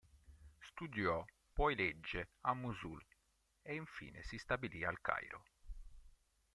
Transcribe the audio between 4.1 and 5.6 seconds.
si stabilì al Cairo.